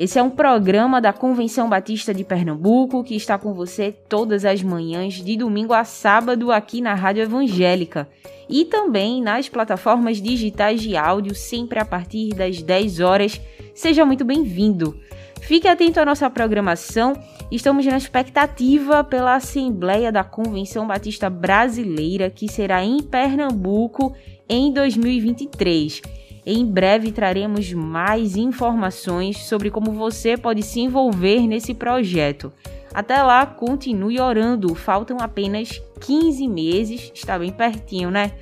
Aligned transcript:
Esse 0.00 0.18
é 0.18 0.22
um 0.22 0.30
programa 0.30 0.98
da 0.98 1.12
Convenção 1.12 1.68
Batista 1.68 2.14
de 2.14 2.24
Pernambuco 2.24 3.04
que 3.04 3.14
está 3.14 3.36
com 3.36 3.52
você 3.52 3.92
todas 3.92 4.46
as 4.46 4.62
manhãs, 4.62 5.22
de 5.22 5.36
domingo 5.36 5.74
a 5.74 5.84
sábado, 5.84 6.50
aqui 6.50 6.80
na 6.80 6.94
Rádio 6.94 7.24
Evangélica 7.24 8.08
e 8.48 8.64
também 8.64 9.20
nas 9.20 9.50
plataformas 9.50 10.16
digitais 10.16 10.80
de 10.80 10.96
áudio, 10.96 11.34
sempre 11.34 11.78
a 11.78 11.84
partir 11.84 12.30
das 12.30 12.62
10 12.62 13.00
horas. 13.00 13.38
Seja 13.74 14.06
muito 14.06 14.24
bem-vindo. 14.24 14.98
Fique 15.42 15.68
atento 15.68 16.00
à 16.00 16.04
nossa 16.06 16.30
programação. 16.30 17.12
Estamos 17.52 17.84
na 17.84 17.98
expectativa 17.98 19.04
pela 19.04 19.34
Assembleia 19.34 20.10
da 20.10 20.24
Convenção 20.24 20.86
Batista 20.86 21.28
Brasileira, 21.28 22.30
que 22.30 22.48
será 22.48 22.82
em 22.82 23.02
Pernambuco 23.02 24.16
em 24.48 24.72
2023. 24.72 26.00
Em 26.44 26.64
breve 26.64 27.12
traremos 27.12 27.72
mais 27.72 28.36
informações 28.36 29.38
sobre 29.38 29.70
como 29.70 29.92
você 29.92 30.36
pode 30.36 30.62
se 30.62 30.80
envolver 30.80 31.46
nesse 31.46 31.74
projeto. 31.74 32.52
Até 32.92 33.22
lá, 33.22 33.46
continue 33.46 34.20
orando. 34.20 34.74
Faltam 34.74 35.18
apenas 35.20 35.80
15 36.00 36.48
meses, 36.48 37.12
está 37.14 37.38
bem 37.38 37.52
pertinho, 37.52 38.10
né? 38.10 38.32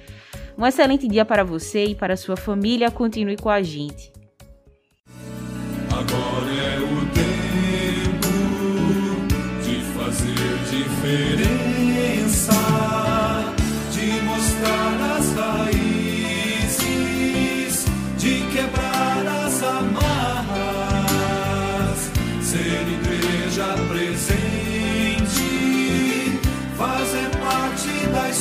Um 0.56 0.66
excelente 0.66 1.06
dia 1.06 1.24
para 1.24 1.44
você 1.44 1.84
e 1.86 1.94
para 1.94 2.16
sua 2.16 2.36
família. 2.36 2.90
Continue 2.90 3.36
com 3.36 3.50
a 3.50 3.62
gente. 3.62 4.12
Agora 5.90 6.52
é 6.52 6.78
o 6.78 7.06
tempo 7.14 8.28
de 9.62 9.80
fazer 9.96 10.34
diferença, 10.70 11.87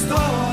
da 0.10 0.47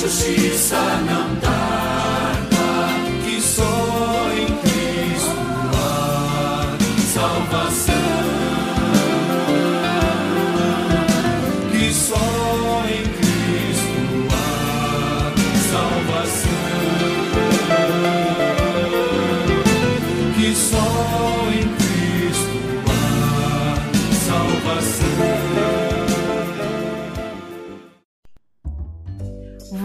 que 0.00 0.06
a 0.06 0.08
justiça 0.08 0.76
não 1.04 1.36
tarda, 1.36 1.59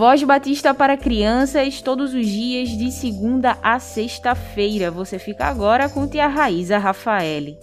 Voz 0.06 0.22
Batista 0.22 0.72
para 0.72 0.96
crianças 0.96 1.82
todos 1.82 2.14
os 2.14 2.28
dias 2.28 2.70
de 2.70 2.92
segunda 2.92 3.58
a 3.64 3.80
sexta-feira. 3.80 4.92
Você 4.92 5.18
fica 5.18 5.46
agora 5.46 5.90
com 5.90 6.08
tia 6.08 6.28
Raíza 6.28 6.78
Rafaele. 6.78 7.58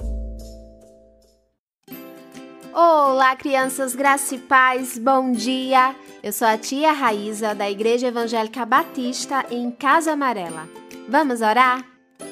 Olá, 2.75 3.37
crianças, 3.37 3.95
graça 3.95 4.35
e 4.35 4.39
paz, 4.39 4.99
bom 4.99 5.31
dia! 5.31 5.95
Eu 6.21 6.33
sou 6.33 6.49
a 6.49 6.59
tia 6.59 6.91
Raíza, 6.91 7.55
da 7.55 7.71
Igreja 7.71 8.09
Evangélica 8.09 8.67
Batista, 8.67 9.47
em 9.49 9.71
Casa 9.71 10.15
Amarela. 10.15 10.69
Vamos 11.09 11.43
orar? 11.43 11.85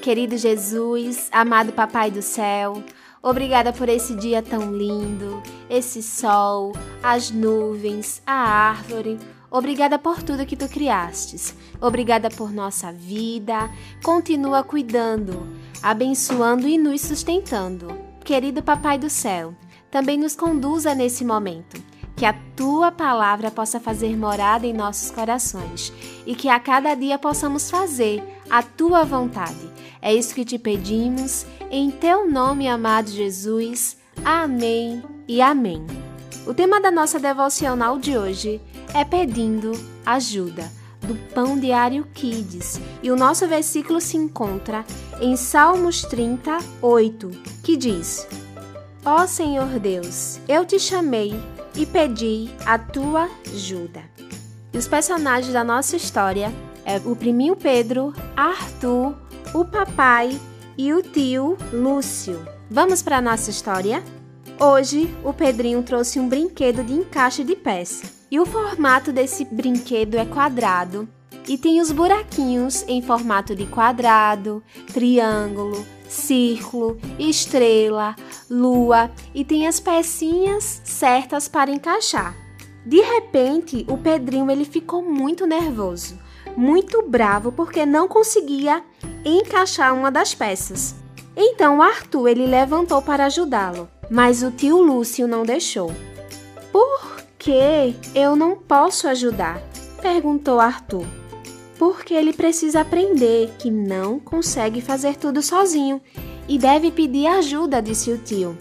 Querido 0.03 0.37
Jesus, 0.37 1.29
amado 1.31 1.73
Papai 1.73 2.11
do 2.11 2.21
Céu, 2.21 2.83
obrigada 3.23 3.73
por 3.73 3.89
esse 3.89 4.17
dia 4.17 4.43
tão 4.43 4.77
lindo, 4.77 5.41
esse 5.71 6.03
sol, 6.03 6.73
as 7.01 7.31
nuvens, 7.31 8.21
a 8.27 8.33
árvore. 8.35 9.17
Obrigada 9.51 9.99
por 9.99 10.23
tudo 10.23 10.47
que 10.47 10.57
tu 10.57 10.69
criastes. 10.69 11.55
Obrigada 11.81 12.31
por 12.31 12.53
nossa 12.53 12.93
vida. 12.93 13.69
Continua 14.03 14.63
cuidando, 14.63 15.47
abençoando 15.83 16.69
e 16.69 16.79
nos 16.79 17.01
sustentando. 17.01 17.89
Querido 18.25 18.63
Papai 18.63 18.97
do 18.97 19.11
Céu, 19.11 19.55
também 19.91 20.17
nos 20.17 20.37
conduza 20.37 20.95
nesse 20.95 21.25
momento. 21.25 21.83
Que 22.15 22.25
a 22.27 22.35
tua 22.55 22.93
palavra 22.93 23.51
possa 23.51 23.81
fazer 23.81 24.17
morada 24.17 24.67
em 24.67 24.75
nossos 24.75 25.11
corações 25.11 25.93
e 26.27 26.35
que 26.35 26.49
a 26.49 26.61
cada 26.61 26.95
dia 26.95 27.19
possamos 27.19 27.71
fazer 27.71 28.23
a 28.49 28.63
tua 28.63 29.05
vontade. 29.05 29.71
É 30.03 30.15
isso 30.15 30.35
que 30.35 30.45
te 30.45 30.59
pedimos, 30.59 31.47
em 31.71 31.91
teu 31.91 32.31
nome, 32.31 32.69
amado 32.69 33.11
Jesus. 33.11 33.97
Amém 34.25 35.03
e 35.27 35.41
amém. 35.41 35.85
O 36.47 36.55
tema 36.55 36.81
da 36.81 36.91
nossa 36.91 37.19
devocional 37.19 37.99
de 37.99 38.17
hoje 38.17 38.61
é 38.95 39.05
pedindo 39.05 39.73
ajuda, 40.05 40.71
do 41.03 41.15
Pão 41.33 41.59
Diário 41.59 42.07
Kids. 42.15 42.81
E 43.03 43.11
o 43.11 43.17
nosso 43.17 43.47
versículo 43.47 44.01
se 44.01 44.17
encontra 44.17 44.85
em 45.21 45.37
Salmos 45.37 46.03
38, 46.03 47.31
que 47.63 47.77
diz: 47.77 48.27
Ó 49.05 49.27
Senhor 49.27 49.79
Deus, 49.79 50.39
eu 50.49 50.65
te 50.65 50.79
chamei 50.79 51.33
e 51.75 51.87
pedi 51.87 52.51
a 52.67 52.79
tua 52.79 53.29
ajuda. 53.53 54.03
E 54.73 54.79
os 54.79 54.87
personagens 54.87 55.53
da 55.53 55.65
nossa 55.65 55.97
história 55.97 56.53
é 56.85 56.97
o 57.05 57.17
priminho 57.17 57.57
Pedro, 57.57 58.15
Arthur, 58.37 59.15
o 59.55 59.65
papai 59.65 60.39
e 60.77 60.93
o 60.93 61.03
tio 61.03 61.57
Lúcio. 61.73 62.47
Vamos 62.71 63.03
para 63.03 63.19
a 63.19 63.23
nossa 63.23 63.51
história? 63.51 64.03
Hoje, 64.59 65.13
o 65.25 65.33
Pedrinho 65.33 65.83
trouxe 65.83 66.21
um 66.21 66.29
brinquedo 66.29 66.85
de 66.85 66.93
encaixe 66.93 67.43
de 67.43 67.57
pés. 67.57 68.20
E 68.31 68.39
o 68.39 68.47
formato 68.47 69.13
desse 69.13 69.45
brinquedo 69.45 70.17
é 70.17 70.25
quadrado 70.25 71.09
e 71.49 71.59
tem 71.59 71.81
os 71.81 71.91
buraquinhos 71.91 72.85
em 72.87 73.03
formato 73.03 73.57
de 73.57 73.67
quadrado, 73.67 74.63
triângulo, 74.93 75.85
círculo, 76.09 76.97
estrela, 77.19 78.15
lua 78.49 79.11
e 79.35 79.45
tem 79.45 79.67
as 79.67 79.81
pecinhas 79.81 80.81
certas 80.85 81.49
para 81.49 81.73
encaixar. 81.73 82.37
De 82.87 83.01
repente, 83.01 83.85
o 83.89 83.99
Pedrinho 83.99 84.51
ele 84.51 84.65
ficou 84.65 85.03
muito 85.03 85.47
nervoso, 85.47 86.17
muito 86.57 87.03
bravo 87.03 87.51
porque 87.51 87.85
não 87.85 88.07
conseguia 88.07 88.83
encaixar 89.25 89.93
uma 89.93 90.11
das 90.11 90.35
peças. 90.35 90.95
Então 91.37 91.79
o 91.79 91.83
Arthur 91.83 92.29
ele 92.29 92.47
levantou 92.47 93.03
para 93.03 93.27
ajudá-lo, 93.27 93.89
mas 94.09 94.43
o 94.43 94.51
tio 94.51 94.81
Lúcio 94.81 95.27
não 95.27 95.43
deixou. 95.43 95.93
Por 96.73 97.10
que 97.41 97.97
eu 98.15 98.37
não 98.37 98.55
posso 98.55 99.09
ajudar? 99.09 99.61
perguntou 100.03 100.61
Arthur. 100.61 101.07
Porque 101.79 102.13
ele 102.13 102.35
precisa 102.35 102.83
aprender 102.83 103.51
que 103.59 103.71
não 103.71 104.21
consegue 104.21 104.83
fazer 104.83 105.17
tudo 105.17 105.41
sozinho 105.41 106.03
e 106.47 106.59
deve 106.59 106.91
pedir 106.91 107.27
ajuda, 107.27 107.81
disse 107.81 108.13
o 108.13 108.19
tio. 108.19 108.57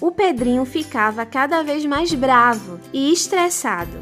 O 0.00 0.10
Pedrinho 0.10 0.64
ficava 0.64 1.24
cada 1.24 1.62
vez 1.62 1.84
mais 1.84 2.12
bravo 2.12 2.80
e 2.92 3.12
estressado. 3.12 3.96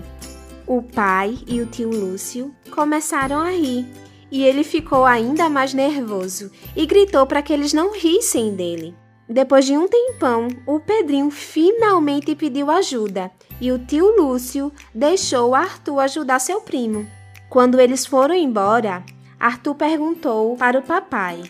O 0.66 0.80
pai 0.82 1.38
e 1.46 1.60
o 1.60 1.66
tio 1.66 1.90
Lúcio 1.90 2.54
começaram 2.70 3.38
a 3.38 3.50
rir 3.50 3.86
e 4.32 4.42
ele 4.42 4.64
ficou 4.64 5.04
ainda 5.04 5.50
mais 5.50 5.74
nervoso 5.74 6.50
e 6.74 6.86
gritou 6.86 7.26
para 7.26 7.42
que 7.42 7.52
eles 7.52 7.74
não 7.74 7.92
rissem 7.92 8.54
dele. 8.54 8.94
Depois 9.28 9.64
de 9.64 9.76
um 9.76 9.88
tempão, 9.88 10.48
o 10.64 10.78
Pedrinho 10.78 11.30
finalmente 11.30 12.34
pediu 12.36 12.70
ajuda 12.70 13.30
e 13.60 13.72
o 13.72 13.78
tio 13.78 14.16
Lúcio 14.16 14.72
deixou 14.94 15.54
Arthur 15.54 15.98
ajudar 15.98 16.38
seu 16.38 16.60
primo. 16.60 17.06
Quando 17.48 17.80
eles 17.80 18.06
foram 18.06 18.34
embora, 18.34 19.04
Arthur 19.38 19.74
perguntou 19.74 20.56
para 20.56 20.78
o 20.78 20.82
papai: 20.82 21.42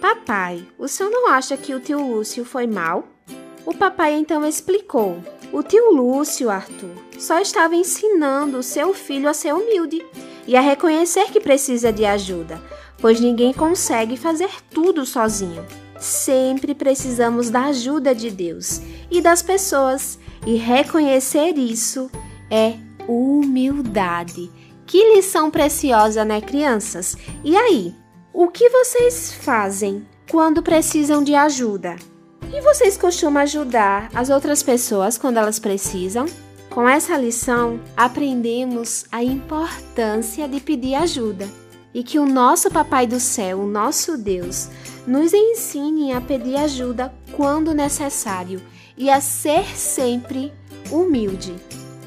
Papai, 0.00 0.66
o 0.78 0.86
senhor 0.86 1.10
não 1.10 1.28
acha 1.28 1.56
que 1.56 1.74
o 1.74 1.80
tio 1.80 1.98
Lúcio 1.98 2.44
foi 2.44 2.66
mal? 2.66 3.08
O 3.64 3.74
papai 3.74 4.12
então 4.14 4.46
explicou: 4.46 5.16
O 5.50 5.62
tio 5.62 5.94
Lúcio, 5.94 6.50
Arthur, 6.50 6.94
só 7.18 7.40
estava 7.40 7.74
ensinando 7.74 8.62
seu 8.62 8.92
filho 8.92 9.30
a 9.30 9.32
ser 9.32 9.54
humilde 9.54 10.04
e 10.46 10.56
a 10.56 10.60
reconhecer 10.60 11.30
que 11.30 11.40
precisa 11.40 11.90
de 11.90 12.04
ajuda, 12.04 12.60
pois 12.98 13.18
ninguém 13.18 13.54
consegue 13.54 14.16
fazer 14.18 14.50
tudo 14.70 15.06
sozinho. 15.06 15.64
Sempre 16.04 16.74
precisamos 16.74 17.48
da 17.48 17.64
ajuda 17.64 18.14
de 18.14 18.30
Deus 18.30 18.78
e 19.10 19.22
das 19.22 19.40
pessoas, 19.40 20.18
e 20.46 20.54
reconhecer 20.54 21.56
isso 21.56 22.10
é 22.50 22.74
humildade. 23.08 24.50
Que 24.84 25.14
lição 25.14 25.50
preciosa, 25.50 26.22
né, 26.22 26.42
crianças? 26.42 27.16
E 27.42 27.56
aí, 27.56 27.94
o 28.34 28.48
que 28.48 28.68
vocês 28.68 29.32
fazem 29.32 30.06
quando 30.30 30.62
precisam 30.62 31.24
de 31.24 31.34
ajuda? 31.34 31.96
E 32.52 32.60
vocês 32.60 32.98
costumam 32.98 33.42
ajudar 33.42 34.10
as 34.14 34.28
outras 34.28 34.62
pessoas 34.62 35.16
quando 35.16 35.38
elas 35.38 35.58
precisam? 35.58 36.26
Com 36.68 36.86
essa 36.86 37.16
lição, 37.16 37.80
aprendemos 37.96 39.06
a 39.10 39.24
importância 39.24 40.46
de 40.46 40.60
pedir 40.60 40.96
ajuda 40.96 41.48
e 41.94 42.02
que 42.02 42.18
o 42.18 42.26
nosso 42.26 42.70
Papai 42.70 43.06
do 43.06 43.20
Céu, 43.20 43.60
o 43.60 43.66
nosso 43.66 44.18
Deus, 44.18 44.68
nos 45.06 45.32
ensine 45.32 46.12
a 46.12 46.20
pedir 46.20 46.56
ajuda 46.56 47.12
quando 47.32 47.74
necessário 47.74 48.60
e 48.96 49.10
a 49.10 49.20
ser 49.20 49.64
sempre 49.76 50.52
humilde. 50.90 51.54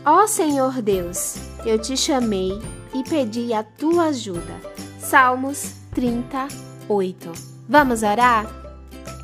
Ó 0.05 0.25
Senhor 0.25 0.81
Deus, 0.81 1.35
eu 1.65 1.77
te 1.77 1.97
chamei 1.97 2.51
e 2.93 3.03
pedi 3.03 3.53
a 3.53 3.63
tua 3.63 4.05
ajuda. 4.05 4.61
Salmos 4.99 5.73
38. 5.93 7.31
Vamos 7.67 8.03
orar? 8.03 8.47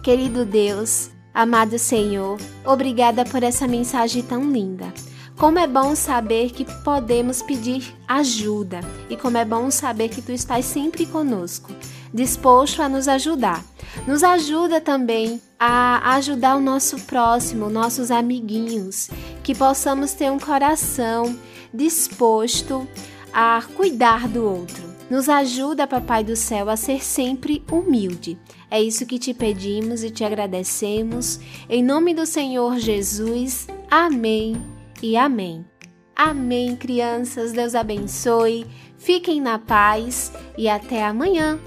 Querido 0.03 0.45
Deus, 0.45 1.09
amado 1.33 1.79
Senhor, 1.79 2.37
obrigada 2.65 3.23
por 3.23 3.41
essa 3.41 3.67
mensagem 3.67 4.21
tão 4.21 4.51
linda. 4.51 4.93
Como 5.37 5.57
é 5.57 5.65
bom 5.65 5.95
saber 5.95 6.51
que 6.51 6.65
podemos 6.83 7.41
pedir 7.41 7.95
ajuda 8.07 8.81
e 9.09 9.17
como 9.17 9.37
é 9.37 9.45
bom 9.45 9.71
saber 9.71 10.09
que 10.09 10.21
tu 10.21 10.31
estás 10.31 10.65
sempre 10.65 11.05
conosco, 11.05 11.73
disposto 12.13 12.81
a 12.81 12.89
nos 12.89 13.07
ajudar. 13.07 13.63
Nos 14.07 14.23
ajuda 14.23 14.79
também 14.79 15.41
a 15.59 16.15
ajudar 16.15 16.55
o 16.55 16.61
nosso 16.61 16.99
próximo, 17.01 17.69
nossos 17.69 18.11
amiguinhos, 18.11 19.09
que 19.43 19.55
possamos 19.55 20.13
ter 20.13 20.31
um 20.31 20.39
coração 20.39 21.37
disposto 21.73 22.87
a 23.33 23.63
cuidar 23.75 24.27
do 24.27 24.43
outro. 24.43 24.93
Nos 25.09 25.27
ajuda, 25.29 25.87
Papai 25.87 26.23
do 26.23 26.35
Céu, 26.35 26.69
a 26.69 26.77
ser 26.77 27.03
sempre 27.03 27.63
humilde. 27.71 28.37
É 28.69 28.81
isso 28.81 29.05
que 29.05 29.19
te 29.19 29.33
pedimos 29.33 30.03
e 30.03 30.09
te 30.09 30.23
agradecemos. 30.23 31.39
Em 31.69 31.83
nome 31.83 32.13
do 32.13 32.25
Senhor 32.25 32.77
Jesus. 32.79 33.67
Amém 33.91 34.59
e 35.01 35.15
amém. 35.15 35.65
Amém, 36.15 36.75
crianças. 36.75 37.51
Deus 37.51 37.75
abençoe. 37.75 38.65
Fiquem 38.97 39.41
na 39.41 39.59
paz 39.59 40.31
e 40.57 40.69
até 40.69 41.03
amanhã. 41.03 41.59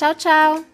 Tchau, 0.00 0.14
tchau. 0.14 0.64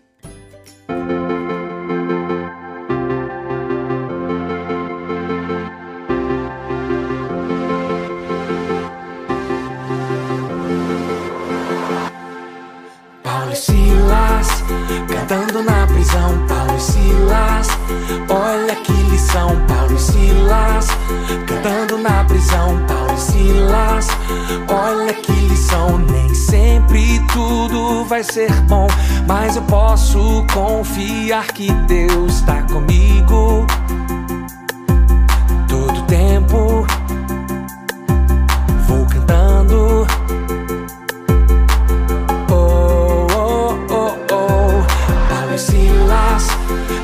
Paulo 13.25 13.57
Silas, 13.57 14.47
cantando 15.09 15.65
na 15.65 15.87
prisão. 15.89 16.47
Paulo 16.47 16.77
e 16.77 16.81
Silas, 16.81 17.69
olha 18.29 18.77
que 18.77 18.93
lição. 18.93 19.49
Paulo 19.67 19.93
e 19.93 19.99
Silas, 19.99 20.87
cantando 21.49 21.99
na 21.99 22.23
prisão. 22.27 22.79
Paulo 22.87 23.13
e 23.13 23.21
Silas, 23.21 24.07
olha 24.69 25.15
que 25.15 25.36
lição. 25.77 25.99
Nem 25.99 26.35
sempre 26.35 27.21
tudo 27.33 28.05
vai 28.05 28.23
ser 28.23 28.51
bom, 28.63 28.87
mas 29.27 29.57
eu 29.57 29.63
posso 29.63 30.45
confiar 30.53 31.47
que 31.49 31.71
Deus 31.87 32.35
está 32.35 32.63
comigo. 32.63 33.67
Todo 35.69 36.03
tempo 36.03 36.87
vou 38.87 39.07
cantando. 39.07 40.07
Oh, 42.51 43.27
oh, 43.35 43.75
oh, 43.91 44.17
oh. 44.33 45.29
Paulo 45.29 45.55
e 45.55 45.59
Silas, 45.59 46.47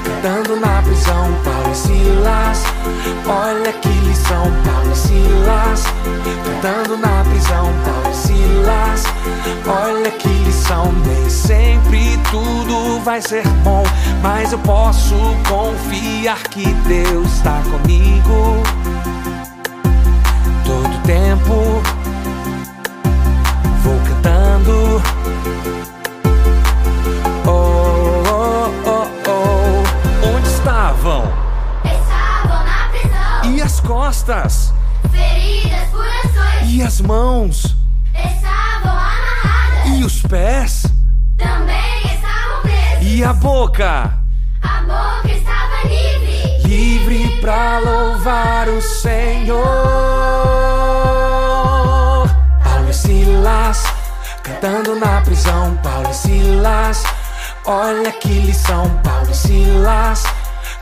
cantando 0.05 0.57
na 0.61 0.83
prisão. 0.83 1.29
Paulo 1.45 1.73
e 1.73 1.77
Silas, 1.77 2.65
olha 3.27 3.73
que 3.73 3.89
lição. 3.89 4.45
Paulo 4.65 4.93
e 4.93 4.97
Silas, 4.97 5.85
cantando 6.45 6.97
na 6.97 7.25
prisão. 7.25 7.71
Paulo 7.85 8.11
e 8.11 8.15
Silas, 8.15 9.05
olha 9.67 10.11
que 10.11 10.29
lição. 10.29 10.93
Nem 11.07 11.31
sempre 11.31 12.19
tudo 12.31 13.01
vai 13.05 13.21
ser 13.21 13.47
bom, 13.65 13.83
mas 14.23 14.53
eu 14.53 14.59
posso 14.61 15.15
confiar 15.49 16.43
que 16.45 16.67
Deus 16.75 17.33
está 17.33 17.61
comigo. 17.63 18.63
Todo 20.65 21.03
tempo 21.03 21.72
costas? 34.13 34.75
feridas 35.11 35.89
por 35.91 36.05
ações, 36.07 36.69
E 36.71 36.83
as 36.83 37.01
mãos? 37.01 37.75
estavam 38.15 38.93
amarradas, 38.93 39.89
E 39.99 40.05
os 40.05 40.21
pés? 40.23 40.83
também 41.39 42.03
estavam 42.05 42.61
presos, 42.63 43.07
E 43.07 43.25
a 43.25 43.33
boca? 43.33 44.13
a 44.63 44.83
boca 44.83 45.29
estava 45.33 45.89
livre. 45.89 46.69
Livre 46.69 47.41
pra 47.41 47.79
louvar 47.79 48.69
o 48.69 48.83
Senhor. 48.83 49.63
Paulo 52.63 52.91
e 52.91 52.95
Silas, 52.95 53.83
cantando 54.43 54.95
na 54.97 55.23
prisão. 55.23 55.75
Paulo 55.83 56.11
e 56.11 56.15
Silas, 56.15 57.03
olha 57.65 58.13
que 58.13 58.29
lição. 58.29 58.91
Paulo 59.03 59.31
e 59.31 59.35
Silas, 59.35 60.23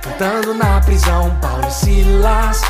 cantando 0.03 0.53
na 0.55 0.81
prisão. 0.81 1.31
Paulo 1.41 1.67
e 1.67 1.71
Silas, 1.73 2.61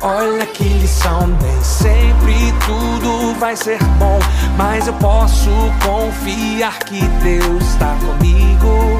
olha 0.00 0.46
que 0.46 0.64
lição. 0.64 1.26
Nem 1.26 1.62
sempre 1.62 2.34
tudo 2.66 3.34
vai 3.38 3.56
ser 3.56 3.82
bom, 3.98 4.18
mas 4.56 4.86
eu 4.86 4.94
posso 4.94 5.50
confiar 5.84 6.78
que 6.80 7.00
Deus 7.22 7.62
está 7.62 7.94
comigo. 7.96 8.98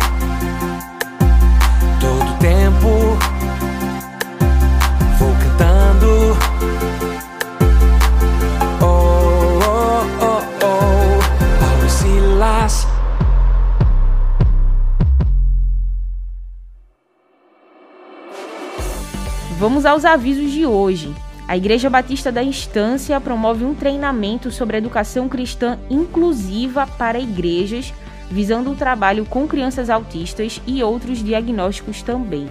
Aos 19.89 20.05
avisos 20.05 20.53
de 20.53 20.67
hoje. 20.67 21.15
A 21.47 21.57
Igreja 21.57 21.89
Batista 21.89 22.31
da 22.31 22.43
Instância 22.43 23.19
promove 23.19 23.65
um 23.65 23.75
treinamento 23.75 24.51
sobre 24.51 24.77
educação 24.77 25.29
cristã 25.29 25.79
inclusiva 25.89 26.87
para 26.87 27.19
igrejas, 27.19 27.93
visando 28.31 28.71
o 28.71 28.77
trabalho 28.77 29.25
com 29.25 29.49
crianças 29.49 29.89
autistas 29.89 30.61
e 30.67 30.83
outros 30.83 31.25
diagnósticos 31.25 32.03
também. 32.03 32.51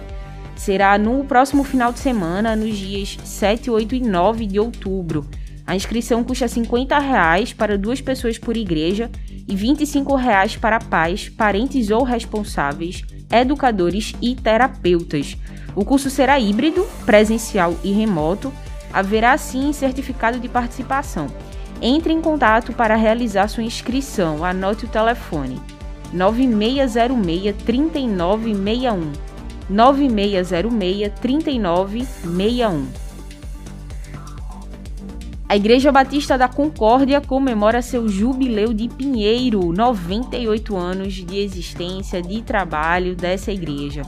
Será 0.56 0.98
no 0.98 1.24
próximo 1.24 1.62
final 1.62 1.92
de 1.92 2.00
semana, 2.00 2.56
nos 2.56 2.76
dias 2.76 3.16
7, 3.22 3.70
8 3.70 3.94
e 3.94 4.00
9 4.00 4.44
de 4.44 4.58
outubro. 4.58 5.24
A 5.64 5.76
inscrição 5.76 6.24
custa 6.24 6.48
50 6.48 6.98
reais 6.98 7.52
para 7.52 7.78
duas 7.78 8.00
pessoas 8.00 8.36
por 8.36 8.56
igreja 8.56 9.08
e 9.46 9.54
25 9.54 10.16
reais 10.16 10.56
para 10.56 10.80
pais, 10.80 11.28
parentes 11.28 11.90
ou 11.90 12.02
responsáveis, 12.02 13.04
educadores 13.30 14.12
e 14.20 14.34
terapeutas. 14.34 15.36
O 15.78 15.84
curso 15.84 16.10
será 16.10 16.40
híbrido, 16.40 16.84
presencial 17.06 17.76
e 17.84 17.92
remoto. 17.92 18.52
Haverá 18.92 19.38
sim 19.38 19.72
certificado 19.72 20.40
de 20.40 20.48
participação. 20.48 21.28
entre 21.80 22.12
em 22.12 22.20
contato 22.20 22.72
para 22.72 22.96
realizar 22.96 23.46
sua 23.46 23.62
inscrição. 23.62 24.44
Anote 24.44 24.86
o 24.86 24.88
telefone: 24.88 25.62
9606 26.12 27.54
3961. 27.64 29.12
9606 29.70 31.12
3961. 31.20 32.88
A 35.48 35.56
Igreja 35.56 35.92
Batista 35.92 36.36
da 36.36 36.48
Concórdia 36.48 37.20
comemora 37.20 37.80
seu 37.82 38.08
jubileu 38.08 38.74
de 38.74 38.88
Pinheiro, 38.88 39.72
98 39.72 40.76
anos 40.76 41.14
de 41.14 41.38
existência, 41.38 42.20
de 42.20 42.42
trabalho 42.42 43.14
dessa 43.14 43.52
igreja. 43.52 44.02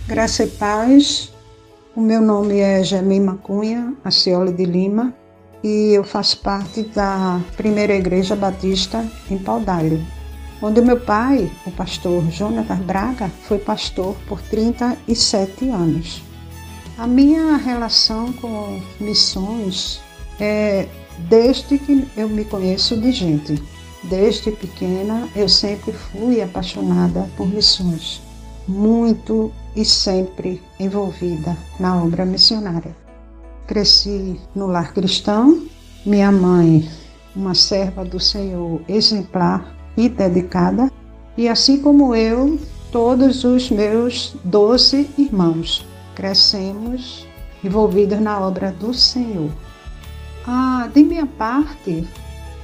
Graça 0.07 0.45
e 0.45 0.47
paz. 0.47 1.33
O 1.93 1.99
meu 1.99 2.21
nome 2.21 2.59
é 2.59 2.81
Gemima 2.85 3.35
Cunha, 3.35 3.93
Aciola 4.01 4.53
de 4.53 4.63
Lima, 4.63 5.13
e 5.61 5.91
eu 5.93 6.05
faço 6.05 6.37
parte 6.37 6.83
da 6.83 7.41
Primeira 7.57 7.93
Igreja 7.93 8.33
Batista 8.33 9.05
em 9.29 9.37
Paudalho, 9.37 10.01
onde 10.61 10.79
meu 10.79 11.01
pai, 11.01 11.51
o 11.65 11.71
pastor 11.71 12.23
Jonatas 12.31 12.79
Braga, 12.79 13.29
foi 13.43 13.59
pastor 13.59 14.15
por 14.25 14.41
37 14.43 15.67
anos. 15.67 16.23
A 16.97 17.05
minha 17.05 17.57
relação 17.57 18.31
com 18.31 18.79
missões 19.01 19.99
é 20.39 20.87
desde 21.29 21.77
que 21.77 22.07
eu 22.17 22.29
me 22.29 22.45
conheço 22.45 22.99
de 22.99 23.11
gente. 23.11 23.61
Desde 24.03 24.51
pequena 24.51 25.27
eu 25.35 25.47
sempre 25.47 25.91
fui 25.91 26.41
apaixonada 26.41 27.29
por 27.37 27.47
missões 27.47 28.21
muito 28.67 29.51
e 29.75 29.83
sempre 29.83 30.61
envolvida 30.79 31.57
na 31.79 32.01
obra 32.01 32.25
missionária. 32.25 32.95
Cresci 33.67 34.39
no 34.55 34.67
lar 34.67 34.93
cristão, 34.93 35.65
minha 36.05 36.31
mãe, 36.31 36.89
uma 37.35 37.55
serva 37.55 38.03
do 38.03 38.19
Senhor 38.19 38.81
exemplar 38.87 39.75
e 39.95 40.09
dedicada, 40.09 40.91
e 41.37 41.47
assim 41.47 41.81
como 41.81 42.15
eu, 42.15 42.59
todos 42.91 43.43
os 43.43 43.69
meus 43.69 44.35
doze 44.43 45.09
irmãos 45.17 45.85
crescemos 46.15 47.25
envolvidos 47.63 48.19
na 48.19 48.39
obra 48.39 48.71
do 48.71 48.93
Senhor. 48.93 49.49
Ah, 50.45 50.89
de 50.91 51.03
minha 51.03 51.27
parte, 51.27 52.07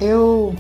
eu 0.01 0.55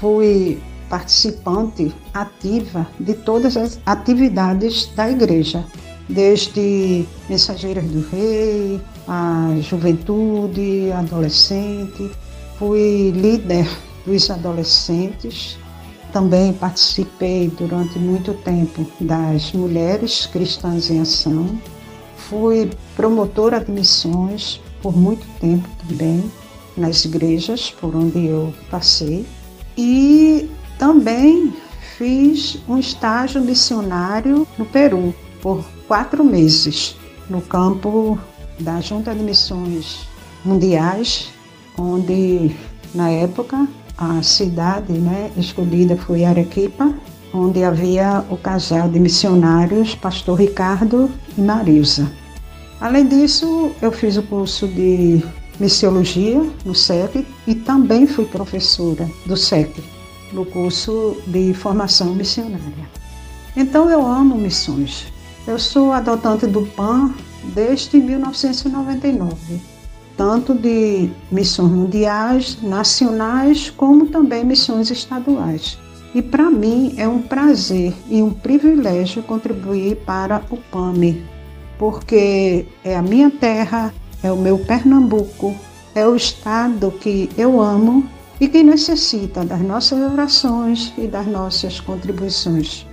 fui 0.00 0.60
participante 0.88 1.92
ativa 2.14 2.86
de 3.00 3.14
todas 3.14 3.56
as 3.56 3.80
atividades 3.84 4.86
da 4.94 5.10
igreja, 5.10 5.64
desde 6.08 7.04
Mensageiras 7.28 7.84
do 7.84 8.06
Rei, 8.10 8.80
a 9.08 9.56
juventude, 9.60 10.92
adolescente. 10.92 12.10
Fui 12.58 13.10
líder 13.10 13.68
dos 14.06 14.30
adolescentes. 14.30 15.58
Também 16.12 16.52
participei 16.52 17.50
durante 17.58 17.98
muito 17.98 18.34
tempo 18.34 18.86
das 19.00 19.52
Mulheres 19.52 20.26
Cristãs 20.26 20.90
em 20.90 21.00
Ação. 21.00 21.58
Fui 22.16 22.70
promotora 22.94 23.58
de 23.58 23.72
missões 23.72 24.60
por 24.80 24.96
muito 24.96 25.26
tempo 25.40 25.68
também 25.88 26.22
nas 26.76 27.04
igrejas 27.04 27.70
por 27.80 27.94
onde 27.94 28.26
eu 28.26 28.52
passei. 28.70 29.26
E 29.76 30.50
também 30.78 31.52
fiz 31.96 32.58
um 32.68 32.78
estágio 32.78 33.40
missionário 33.40 34.46
no 34.58 34.64
Peru 34.64 35.14
por 35.40 35.64
quatro 35.86 36.24
meses, 36.24 36.96
no 37.28 37.40
campo 37.40 38.18
da 38.58 38.80
Junta 38.80 39.14
de 39.14 39.22
Missões 39.22 40.06
Mundiais, 40.44 41.30
onde 41.78 42.54
na 42.94 43.10
época 43.10 43.66
a 43.96 44.22
cidade 44.22 44.92
né, 44.92 45.30
escolhida 45.36 45.96
foi 45.96 46.24
Arequipa, 46.24 46.92
onde 47.32 47.64
havia 47.64 48.24
o 48.30 48.36
casal 48.36 48.88
de 48.88 48.98
missionários, 48.98 49.94
pastor 49.94 50.38
Ricardo 50.38 51.10
e 51.36 51.40
Marisa. 51.40 52.10
Além 52.80 53.06
disso, 53.06 53.70
eu 53.80 53.92
fiz 53.92 54.16
o 54.16 54.22
curso 54.24 54.66
de 54.66 55.22
missiologia 55.62 56.44
no 56.64 56.74
SEC 56.74 57.24
e 57.46 57.54
também 57.54 58.04
fui 58.04 58.24
professora 58.24 59.08
do 59.24 59.36
SEC 59.36 59.72
no 60.32 60.44
curso 60.44 61.16
de 61.28 61.54
formação 61.54 62.16
missionária. 62.16 62.90
Então 63.56 63.88
eu 63.88 64.04
amo 64.04 64.36
missões. 64.36 65.06
Eu 65.46 65.60
sou 65.60 65.92
adotante 65.92 66.48
do 66.48 66.66
PAN 66.66 67.14
desde 67.54 67.98
1999, 67.98 69.60
tanto 70.16 70.52
de 70.52 71.08
missões 71.30 71.70
mundiais, 71.70 72.58
nacionais, 72.60 73.70
como 73.70 74.06
também 74.06 74.44
missões 74.44 74.90
estaduais. 74.90 75.78
E 76.12 76.20
para 76.20 76.50
mim 76.50 76.94
é 76.96 77.06
um 77.06 77.22
prazer 77.22 77.94
e 78.10 78.20
um 78.20 78.30
privilégio 78.30 79.22
contribuir 79.22 79.96
para 79.98 80.42
o 80.50 80.56
PAMI, 80.56 81.24
porque 81.78 82.66
é 82.84 82.96
a 82.96 83.02
minha 83.02 83.30
terra, 83.30 83.94
é 84.22 84.30
o 84.30 84.36
meu 84.36 84.58
Pernambuco, 84.58 85.54
é 85.94 86.06
o 86.06 86.16
estado 86.16 86.90
que 86.90 87.28
eu 87.36 87.60
amo 87.60 88.08
e 88.40 88.48
que 88.48 88.62
necessita 88.62 89.44
das 89.44 89.60
nossas 89.60 90.00
orações 90.12 90.92
e 90.96 91.06
das 91.06 91.26
nossas 91.26 91.80
contribuições. 91.80 92.86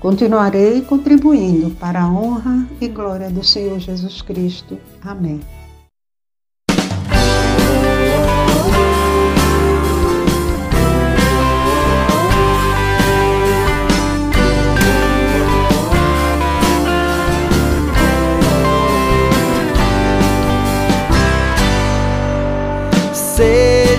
Continuarei 0.00 0.80
contribuindo 0.82 1.70
para 1.70 2.02
a 2.02 2.08
honra 2.08 2.66
e 2.80 2.86
glória 2.86 3.28
do 3.28 3.42
Senhor 3.42 3.78
Jesus 3.80 4.22
Cristo. 4.22 4.78
Amém. 5.02 5.40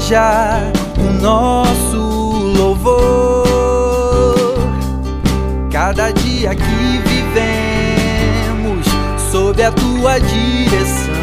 Seja 0.10 0.72
o 0.98 1.04
nosso 1.22 1.98
louvor. 2.58 3.46
Cada 5.72 6.12
dia 6.12 6.56
que 6.56 6.98
vivemos 7.06 8.88
sob 9.32 9.62
a 9.62 9.72
tua 9.72 10.20
direção, 10.20 11.14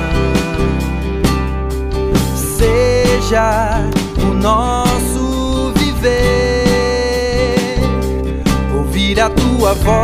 seja 2.57 3.83
o 4.23 4.35
nosso 4.35 5.73
viver, 5.75 7.09
ouvir 8.73 9.21
a 9.21 9.28
tua 9.31 9.75
voz 9.75 9.97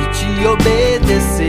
e 0.00 0.06
te 0.14 0.46
obedecer. 0.46 1.47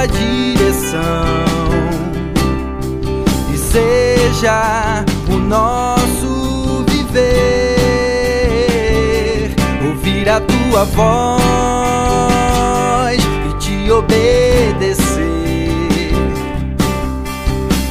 A 0.00 0.06
tua 0.06 0.06
direção 0.06 1.44
e 3.52 3.58
seja 3.58 5.04
o 5.28 5.36
nosso 5.36 6.84
viver, 6.88 8.24
ouvir 9.84 10.26
a 10.30 10.40
tua 10.40 10.84
voz 10.86 11.20
e 13.50 13.52
te 13.58 13.90
obedecer. 13.90 15.20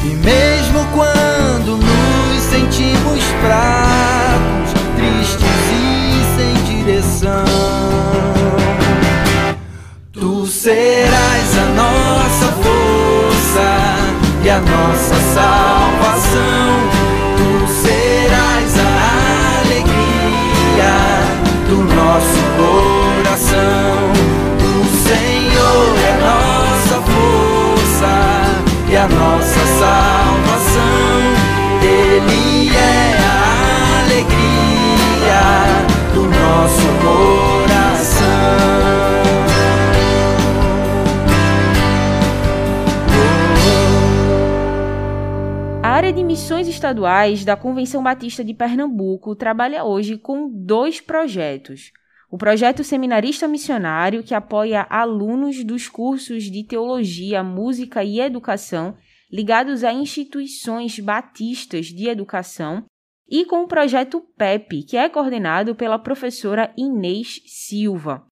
E 0.04 0.16
mesmo 0.26 0.84
quando 0.96 1.78
nos 1.78 2.42
sentimos 2.42 3.24
fracos, 3.44 4.74
tristes 4.96 5.46
e 5.72 6.26
sem 6.36 6.56
direção, 6.64 7.46
tu 10.12 10.48
serás 10.48 11.09
nossa 14.62 15.16
salvação. 15.34 16.70
Tu 17.38 17.68
serás 17.82 18.78
a 18.80 19.62
alegria 19.62 20.96
do 21.70 21.78
nosso 21.96 22.42
coração. 22.58 23.98
O 24.60 24.86
Senhor 25.08 25.88
é 26.00 26.12
a 26.12 26.20
nossa 26.28 26.96
força 27.10 28.14
e 28.90 28.96
a 28.96 29.08
nossa 29.08 29.62
salvação. 29.80 31.20
Ele 31.82 32.76
é 32.76 33.09
estaduais 46.80 47.44
da 47.44 47.58
Convenção 47.58 48.02
Batista 48.02 48.42
de 48.42 48.54
Pernambuco 48.54 49.36
trabalha 49.36 49.84
hoje 49.84 50.18
com 50.18 50.50
dois 50.50 51.02
projetos. 51.02 51.92
O 52.32 52.38
projeto 52.38 52.86
Seminarista 52.86 53.50
Missionário, 53.50 54.24
que 54.24 54.34
apoia 54.34 54.88
alunos 54.90 55.62
dos 55.66 55.90
cursos 55.90 56.46
de 56.46 56.64
Teologia, 56.64 57.44
Música 57.44 58.02
e 58.02 58.22
Educação 58.22 58.96
ligados 59.30 59.84
a 59.84 59.92
instituições 59.92 60.98
batistas 61.00 61.88
de 61.88 62.08
educação, 62.08 62.86
e 63.30 63.46
com 63.46 63.64
o 63.64 63.68
projeto 63.68 64.22
PEP, 64.36 64.84
que 64.84 64.98
é 64.98 65.08
coordenado 65.08 65.76
pela 65.76 66.00
professora 66.00 66.74
Inês 66.76 67.42
Silva. 67.46 68.26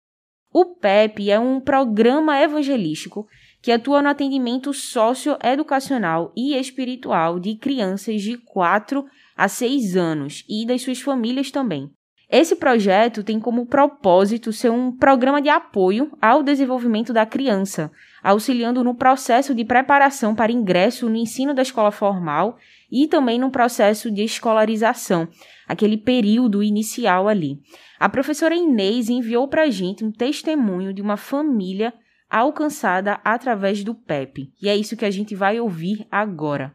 O 0.51 0.73
PEP 0.73 1.29
é 1.29 1.37
um 1.37 1.59
programa 1.59 2.41
evangelístico 2.41 3.27
que 3.61 3.71
atua 3.71 4.01
no 4.01 4.09
atendimento 4.09 4.73
socioeducacional 4.73 6.31
e 6.35 6.55
espiritual 6.55 7.39
de 7.39 7.55
crianças 7.55 8.21
de 8.21 8.37
4 8.37 9.05
a 9.35 9.47
6 9.47 9.95
anos 9.95 10.43
e 10.47 10.65
das 10.65 10.81
suas 10.81 11.01
famílias 11.01 11.51
também. 11.51 11.91
Esse 12.29 12.57
projeto 12.57 13.23
tem 13.23 13.39
como 13.39 13.65
propósito 13.65 14.51
ser 14.51 14.69
um 14.69 14.91
programa 14.91 15.41
de 15.41 15.47
apoio 15.47 16.11
ao 16.21 16.43
desenvolvimento 16.43 17.13
da 17.13 17.25
criança, 17.25 17.89
auxiliando 18.21 18.83
no 18.83 18.93
processo 18.93 19.55
de 19.55 19.63
preparação 19.63 20.35
para 20.35 20.51
ingresso 20.51 21.07
no 21.07 21.15
ensino 21.15 21.53
da 21.53 21.61
escola 21.61 21.89
formal 21.89 22.57
e 22.91 23.07
também 23.07 23.39
no 23.39 23.49
processo 23.49 24.11
de 24.11 24.23
escolarização, 24.23 25.29
aquele 25.65 25.97
período 25.97 26.61
inicial 26.61 27.29
ali. 27.29 27.59
A 27.97 28.09
professora 28.09 28.53
Inês 28.53 29.09
enviou 29.09 29.47
para 29.47 29.63
a 29.63 29.69
gente 29.69 30.03
um 30.03 30.11
testemunho 30.11 30.93
de 30.93 31.01
uma 31.01 31.15
família 31.15 31.93
alcançada 32.29 33.19
através 33.23 33.83
do 33.83 33.93
PEP. 33.95 34.51
E 34.61 34.69
é 34.69 34.75
isso 34.75 34.97
que 34.97 35.05
a 35.05 35.11
gente 35.11 35.35
vai 35.35 35.59
ouvir 35.59 36.05
agora. 36.11 36.73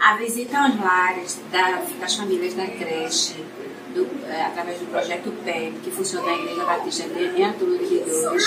A 0.00 0.16
visita 0.16 0.58
aos 0.58 0.80
lares 0.80 1.40
da- 1.52 1.82
das 2.00 2.14
famílias 2.14 2.54
da 2.54 2.66
creche, 2.66 3.34
do- 3.94 4.08
eh, 4.26 4.42
através 4.46 4.78
do 4.78 4.86
projeto 4.86 5.30
PEP, 5.44 5.80
que 5.84 5.90
funciona 5.90 6.26
na 6.26 6.34
Igreja 6.38 6.64
Batista 6.64 7.08
de 7.08 7.42
Antônio 7.42 7.78
de 7.78 7.84
Vidores, 7.84 8.44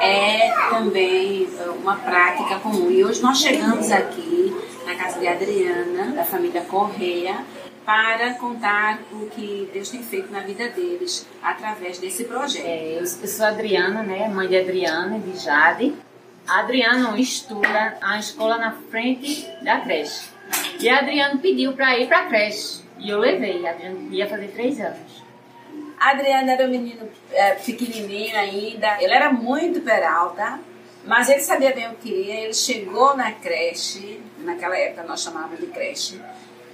é 0.00 0.50
também 0.70 1.48
eh, 1.58 1.68
uma 1.70 1.96
prática 1.96 2.58
comum. 2.58 2.90
E 2.90 3.04
hoje 3.04 3.22
nós 3.22 3.38
chegamos 3.40 3.90
aqui 3.90 4.54
na 4.84 4.94
casa 4.96 5.18
de 5.18 5.26
Adriana, 5.28 6.12
da 6.14 6.24
família 6.24 6.62
Correia, 6.62 7.44
para 7.88 8.34
contar 8.34 8.98
o 9.10 9.30
que 9.30 9.70
Deus 9.72 9.88
tem 9.88 10.02
feito 10.02 10.30
na 10.30 10.40
vida 10.40 10.68
deles 10.68 11.26
através 11.42 11.98
desse 11.98 12.24
projeto. 12.24 12.66
É, 12.66 12.98
eu, 13.00 13.06
sou 13.06 13.46
Adriana, 13.46 14.02
né? 14.02 14.28
Mãe 14.28 14.46
de 14.46 14.58
Adriana 14.58 15.16
e 15.16 15.20
de 15.20 15.38
Jade. 15.38 15.94
A 16.46 16.60
Adriana 16.60 17.18
estuda 17.18 17.96
a 18.02 18.18
escola 18.18 18.58
na 18.58 18.72
frente 18.72 19.48
da 19.62 19.80
creche. 19.80 20.28
E 20.78 20.86
a 20.86 20.98
Adriana 20.98 21.38
pediu 21.40 21.72
para 21.72 21.98
ir 21.98 22.08
para 22.08 22.18
a 22.18 22.26
creche. 22.26 22.82
E 22.98 23.08
eu 23.08 23.18
levei. 23.18 23.66
A 23.66 23.70
Adriana 23.70 23.98
ia 24.10 24.28
fazer 24.28 24.48
três 24.48 24.78
anos. 24.78 25.24
A 25.98 26.10
Adriana 26.10 26.52
era 26.52 26.66
um 26.66 26.70
menino 26.70 27.08
é, 27.32 27.52
pequenininho 27.54 28.36
ainda, 28.36 29.02
ele 29.02 29.14
era 29.14 29.32
muito 29.32 29.80
peralta, 29.80 30.60
mas 31.06 31.30
ele 31.30 31.40
sabia 31.40 31.74
bem 31.74 31.88
o 31.88 31.94
que 31.94 32.10
queria. 32.10 32.34
Ele 32.34 32.52
chegou 32.52 33.16
na 33.16 33.32
creche, 33.32 34.20
naquela 34.40 34.76
época 34.76 35.04
nós 35.04 35.22
chamávamos 35.22 35.58
de 35.58 35.66
creche, 35.68 36.20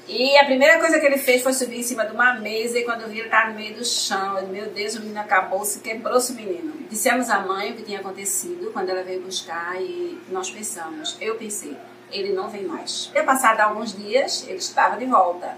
e 0.07 0.37
a 0.37 0.45
primeira 0.45 0.79
coisa 0.79 1.01
que 1.01 1.07
ele 1.07 1.17
fez 1.17 1.43
foi 1.43 1.53
subir 1.53 1.79
em 1.79 1.83
cima 1.83 2.05
de 2.05 2.13
uma 2.13 2.35
mesa 2.35 2.79
e 2.79 2.85
quando 2.85 3.03
eu 3.03 3.09
vi 3.09 3.19
ele 3.19 3.27
estava 3.27 3.51
no 3.51 3.57
meio 3.57 3.75
do 3.75 3.85
chão, 3.85 4.39
eu, 4.39 4.47
meu 4.49 4.67
Deus, 4.67 4.95
o 4.97 5.01
menino 5.01 5.19
acabou-se, 5.19 5.81
quebrou-se 5.81 6.33
o 6.33 6.35
menino. 6.35 6.75
Dissemos 6.91 7.31
à 7.31 7.41
mãe 7.41 7.73
o 7.73 7.77
que 7.77 7.83
tinha 7.83 8.01
acontecido 8.01 8.71
quando 8.73 8.91
ela 8.91 9.03
veio 9.03 9.23
buscar 9.23 9.81
e 9.81 10.21
nós 10.29 10.51
pensamos, 10.51 11.17
eu 11.21 11.37
pensei, 11.37 11.75
ele 12.11 12.33
não 12.35 12.51
vem 12.51 12.65
mais. 12.65 13.07
Tinha 13.07 13.25
passado 13.25 13.61
alguns 13.61 13.97
dias, 13.97 14.45
ele 14.47 14.59
estava 14.59 14.97
de 14.97 15.07
volta. 15.07 15.57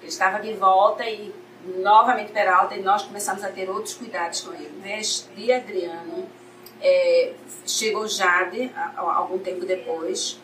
Ele 0.00 0.08
estava 0.08 0.40
de 0.40 0.52
volta 0.54 1.08
e 1.08 1.32
novamente 1.76 2.32
peralta 2.32 2.74
e 2.74 2.82
nós 2.82 3.02
começamos 3.02 3.44
a 3.44 3.48
ter 3.48 3.70
outros 3.70 3.94
cuidados 3.94 4.40
com 4.40 4.52
ele. 4.52 4.72
Neste 4.82 5.28
dia, 5.36 5.58
Adriano, 5.58 6.28
é, 6.80 7.34
chegou 7.64 8.08
Jade, 8.08 8.72
algum 8.96 9.38
tempo 9.38 9.64
depois, 9.64 10.40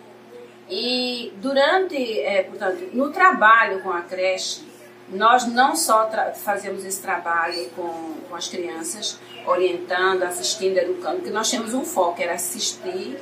e 0.70 1.32
durante, 1.36 1.96
é, 2.20 2.42
portanto, 2.42 2.90
no 2.92 3.10
trabalho 3.10 3.80
com 3.80 3.90
a 3.90 4.02
creche, 4.02 4.66
nós 5.08 5.46
não 5.46 5.74
só 5.74 6.10
fazemos 6.34 6.84
esse 6.84 7.00
trabalho 7.00 7.70
com, 7.70 8.14
com 8.28 8.36
as 8.36 8.48
crianças, 8.48 9.18
orientando, 9.46 10.22
assistindo, 10.24 10.76
educando, 10.76 11.16
porque 11.16 11.30
nós 11.30 11.50
temos 11.50 11.72
um 11.72 11.84
foco, 11.84 12.20
era 12.20 12.34
assistir, 12.34 13.18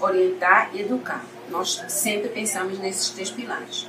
orientar 0.00 0.70
e 0.74 0.80
educar. 0.80 1.24
Nós 1.48 1.84
sempre 1.88 2.28
pensamos 2.28 2.78
nesses 2.80 3.10
três 3.10 3.30
pilares. 3.30 3.88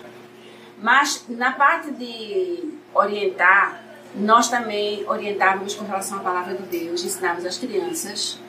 Mas 0.78 1.26
na 1.28 1.52
parte 1.52 1.92
de 1.92 2.74
orientar, 2.94 3.84
nós 4.16 4.48
também 4.50 5.04
orientávamos 5.08 5.74
com 5.74 5.86
relação 5.86 6.20
à 6.20 6.22
palavra 6.22 6.54
de 6.54 6.64
Deus, 6.64 7.04
ensinávamos 7.04 7.46
as 7.46 7.58
crianças. 7.58 8.40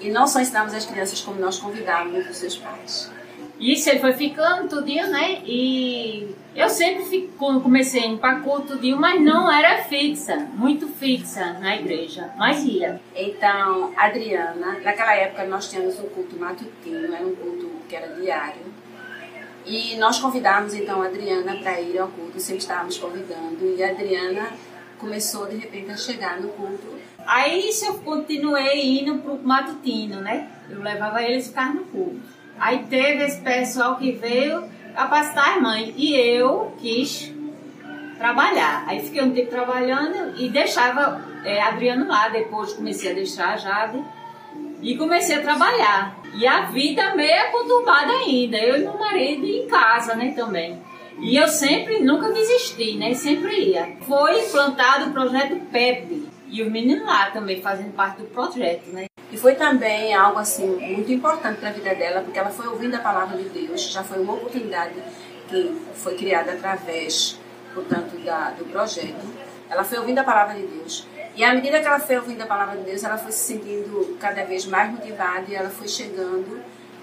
E 0.00 0.10
não 0.10 0.26
só 0.26 0.40
ensinávamos 0.40 0.74
as 0.74 0.86
crianças, 0.86 1.20
como 1.20 1.38
nós 1.38 1.58
convidávamos 1.58 2.28
os 2.28 2.36
seus 2.36 2.56
pais. 2.56 3.10
Isso 3.58 3.88
ele 3.88 4.00
foi 4.00 4.12
ficando 4.12 4.68
tudinho, 4.68 5.08
né? 5.08 5.40
E 5.44 6.34
eu 6.54 6.68
sempre 6.68 7.04
fico, 7.04 7.32
quando 7.38 7.60
comecei 7.60 8.02
a 8.02 8.06
ir 8.06 8.18
para 8.18 8.40
culto 8.40 8.74
tudinho, 8.74 8.98
mas 8.98 9.20
não 9.20 9.50
era 9.50 9.82
fixa, 9.84 10.36
muito 10.54 10.88
fixa 10.88 11.54
na 11.54 11.76
igreja, 11.76 12.30
mas 12.36 12.64
ia. 12.64 13.00
Então, 13.14 13.92
Adriana, 13.96 14.78
naquela 14.82 15.14
época 15.14 15.44
nós 15.44 15.70
tínhamos 15.70 15.98
um 15.98 16.08
culto 16.08 16.38
matutino, 16.38 17.14
era 17.14 17.26
um 17.26 17.34
culto 17.34 17.70
que 17.88 17.96
era 17.96 18.14
diário. 18.14 18.62
E 19.64 19.96
nós 19.96 20.18
convidávamos 20.18 20.74
então 20.74 21.02
a 21.02 21.06
Adriana 21.06 21.56
para 21.56 21.80
ir 21.80 21.98
ao 21.98 22.08
culto, 22.08 22.38
sempre 22.38 22.60
estávamos 22.60 22.98
convidando. 22.98 23.74
E 23.76 23.82
a 23.82 23.90
Adriana 23.90 24.50
começou 24.98 25.46
de 25.46 25.56
repente 25.56 25.90
a 25.90 25.96
chegar 25.96 26.40
no 26.40 26.48
culto. 26.50 26.96
Aí 27.26 27.68
isso 27.68 27.84
eu 27.84 27.94
continuei 27.94 29.00
indo 29.00 29.18
pro 29.18 29.38
matutino, 29.42 30.20
né? 30.20 30.48
Eu 30.70 30.80
levava 30.80 31.22
eles 31.22 31.48
ficar 31.48 31.74
no 31.74 31.84
culto. 31.84 32.35
Aí 32.58 32.84
teve 32.88 33.24
esse 33.24 33.40
pessoal 33.40 33.96
que 33.96 34.12
veio 34.12 34.64
capacitar 34.94 35.56
as 35.56 35.62
mães 35.62 35.94
e 35.96 36.14
eu 36.14 36.72
quis 36.78 37.32
trabalhar. 38.18 38.84
Aí 38.86 39.00
fiquei 39.00 39.22
um 39.22 39.30
tempo 39.30 39.50
trabalhando 39.50 40.40
e 40.40 40.48
deixava 40.48 41.20
é, 41.44 41.60
Adriano 41.60 42.08
lá. 42.08 42.28
Depois 42.28 42.72
comecei 42.72 43.10
a 43.10 43.14
deixar 43.14 43.54
a 43.54 43.56
Jade 43.56 44.02
e 44.80 44.96
comecei 44.96 45.36
a 45.36 45.42
trabalhar. 45.42 46.16
E 46.34 46.46
a 46.46 46.62
vida 46.62 47.14
meio 47.14 47.50
conturbada 47.50 48.12
ainda, 48.12 48.58
eu 48.58 48.76
e 48.76 48.80
meu 48.80 48.98
marido 48.98 49.44
em 49.44 49.66
casa, 49.66 50.14
né, 50.14 50.32
também. 50.36 50.78
E 51.18 51.34
eu 51.34 51.48
sempre, 51.48 52.00
nunca 52.00 52.30
desisti, 52.30 52.96
né, 52.96 53.14
sempre 53.14 53.70
ia. 53.70 53.96
Foi 54.02 54.44
implantado 54.44 55.10
o 55.10 55.12
projeto 55.12 55.56
PEP 55.72 56.28
e 56.48 56.62
o 56.62 56.70
menino 56.70 57.06
lá 57.06 57.30
também 57.30 57.62
fazendo 57.62 57.94
parte 57.94 58.18
do 58.18 58.26
projeto, 58.26 58.86
né. 58.90 59.06
E 59.36 59.38
foi 59.38 59.54
também 59.54 60.14
algo 60.14 60.38
assim 60.38 60.66
muito 60.66 61.12
importante 61.12 61.60
para 61.60 61.68
a 61.68 61.72
vida 61.72 61.94
dela, 61.94 62.22
porque 62.22 62.38
ela 62.38 62.48
foi 62.48 62.66
ouvindo 62.68 62.94
a 62.94 63.00
palavra 63.00 63.36
de 63.36 63.50
Deus, 63.50 63.82
já 63.92 64.02
foi 64.02 64.18
uma 64.18 64.32
oportunidade 64.32 64.94
que 65.46 65.78
foi 65.94 66.16
criada 66.16 66.52
através, 66.52 67.38
portanto, 67.74 68.16
da, 68.24 68.52
do 68.52 68.64
projeto. 68.64 69.26
Ela 69.68 69.84
foi 69.84 69.98
ouvindo 69.98 70.20
a 70.20 70.24
palavra 70.24 70.54
de 70.54 70.66
Deus. 70.66 71.06
E 71.34 71.44
à 71.44 71.52
medida 71.52 71.80
que 71.80 71.86
ela 71.86 72.00
foi 72.00 72.16
ouvindo 72.16 72.40
a 72.40 72.46
palavra 72.46 72.78
de 72.78 72.84
Deus, 72.84 73.04
ela 73.04 73.18
foi 73.18 73.30
se 73.30 73.52
sentindo 73.52 74.16
cada 74.18 74.42
vez 74.42 74.64
mais 74.64 74.90
motivada 74.90 75.44
e 75.48 75.54
ela 75.54 75.68
foi 75.68 75.86
chegando. 75.86 76.58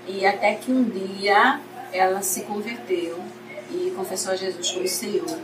E 0.07 0.25
até 0.25 0.55
que 0.55 0.71
um 0.71 0.83
dia 0.85 1.59
ela 1.91 2.23
se 2.23 2.45
converteu 2.45 3.21
e 3.69 3.93
confessou 3.95 4.33
a 4.33 4.35
Jesus 4.35 4.71
como 4.71 4.87
Senhor. 4.87 5.37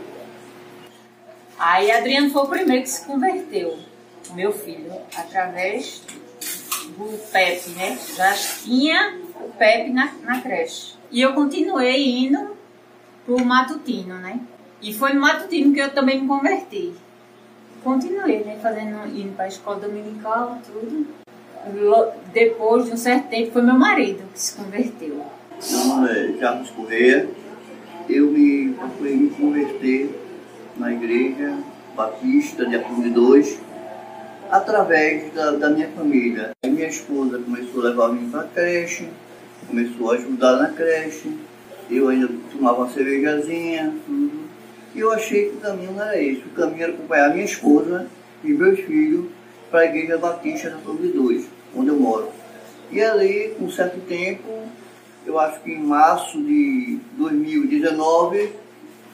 Aí 1.56 1.92
Adriano 1.92 2.30
foi 2.30 2.42
o 2.42 2.48
primeiro 2.48 2.82
que 2.82 2.90
se 2.90 3.06
converteu, 3.06 3.78
meu 4.34 4.50
filho, 4.50 4.92
através 5.16 6.02
do 6.88 7.18
PEP, 7.30 7.70
né? 7.70 7.98
Já 8.16 8.32
tinha 8.34 9.18
o 9.36 9.50
PEP 9.50 9.90
na, 9.90 10.12
na 10.22 10.40
creche. 10.40 10.94
E 11.10 11.20
eu 11.20 11.32
continuei 11.34 12.24
indo 12.24 12.56
pro 13.24 13.44
matutino, 13.44 14.16
né? 14.16 14.40
E 14.82 14.92
foi 14.92 15.12
no 15.12 15.20
matutino 15.20 15.72
que 15.72 15.80
eu 15.80 15.92
também 15.92 16.20
me 16.20 16.28
converti. 16.28 16.92
Continuei, 17.82 18.44
né? 18.44 18.58
Fazendo, 18.62 19.06
indo 19.08 19.34
pra 19.34 19.48
escola 19.48 19.80
dominical, 19.80 20.58
tudo. 20.66 21.06
Depois 22.32 22.86
de 22.86 22.92
um 22.92 22.96
certo 22.96 23.28
tempo, 23.28 23.52
foi 23.52 23.62
meu 23.62 23.74
marido 23.74 24.22
que 24.32 24.40
se 24.40 24.54
converteu. 24.54 25.24
Meu 25.70 25.84
nome 25.84 26.08
é 26.08 26.32
Carlos 26.38 26.70
Correia. 26.70 27.28
Eu 28.08 28.30
me 28.30 28.74
fui 28.98 29.14
me 29.14 29.30
converter 29.30 30.18
na 30.76 30.92
igreja 30.92 31.58
batista 31.94 32.64
de 32.64 32.76
Apume 32.76 33.10
2 33.10 33.60
através 34.50 35.32
da, 35.32 35.52
da 35.52 35.70
minha 35.70 35.88
família. 35.88 36.50
A 36.64 36.68
minha 36.68 36.88
esposa 36.88 37.38
começou 37.38 37.80
a 37.80 37.88
levar 37.88 38.12
mim 38.12 38.28
para 38.30 38.40
a 38.40 38.44
creche, 38.44 39.08
começou 39.66 40.10
a 40.10 40.14
ajudar 40.14 40.56
na 40.56 40.68
creche. 40.70 41.32
Eu 41.88 42.08
ainda 42.08 42.28
tomava 42.52 42.82
uma 42.82 42.90
cervejazinha, 42.90 43.94
tudo. 44.06 44.40
E 44.94 45.00
eu 45.00 45.12
achei 45.12 45.50
que 45.50 45.56
o 45.56 45.60
caminho 45.60 45.92
não 45.92 46.02
era 46.02 46.20
esse. 46.20 46.42
O 46.42 46.50
caminho 46.50 46.82
era 46.82 46.92
acompanhar 46.92 47.32
minha 47.32 47.44
esposa 47.44 48.06
e 48.42 48.48
meus 48.48 48.80
filhos 48.80 49.26
para 49.70 49.80
a 49.80 49.86
igreja 49.86 50.18
batista 50.18 50.70
de 50.70 50.76
Apume 50.76 51.08
2, 51.08 51.46
onde 51.76 51.88
eu 51.88 51.96
moro. 51.96 52.28
E 52.90 53.00
ali, 53.00 53.54
com 53.56 53.66
um 53.66 53.70
certo 53.70 54.00
tempo, 54.00 54.64
eu 55.24 55.38
acho 55.38 55.60
que 55.60 55.70
em 55.70 55.82
março 55.82 56.42
de 56.42 56.98
2019, 57.12 58.52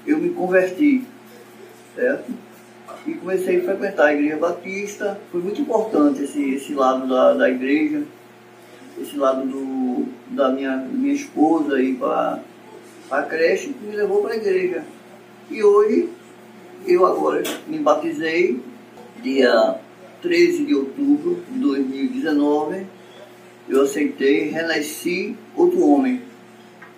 eu 0.07 0.19
me 0.19 0.31
converti, 0.31 1.05
certo? 1.95 2.33
E 3.07 3.15
comecei 3.15 3.59
a 3.59 3.63
frequentar 3.63 4.07
a 4.07 4.15
igreja 4.15 4.37
batista. 4.37 5.21
Foi 5.31 5.41
muito 5.41 5.61
importante 5.61 6.23
esse, 6.23 6.55
esse 6.55 6.75
lado 6.75 7.07
da, 7.07 7.35
da 7.35 7.49
igreja, 7.49 8.03
esse 9.01 9.17
lado 9.17 9.47
do, 9.47 10.07
da 10.35 10.51
minha, 10.51 10.77
minha 10.77 11.15
esposa 11.15 11.81
ir 11.81 11.95
para 11.95 12.41
a 13.11 13.23
creche, 13.23 13.73
que 13.73 13.85
me 13.85 13.95
levou 13.95 14.23
para 14.23 14.33
a 14.33 14.37
igreja. 14.37 14.85
E 15.49 15.63
hoje, 15.63 16.09
eu 16.87 17.07
agora 17.07 17.43
me 17.69 17.79
batizei, 17.79 18.61
dia 19.23 19.77
13 20.23 20.65
de 20.65 20.75
outubro 20.75 21.43
de 21.49 21.59
2019, 21.61 22.87
eu 23.69 23.83
aceitei, 23.83 24.49
renasci 24.51 25.37
outro 25.55 25.87
homem, 25.87 26.23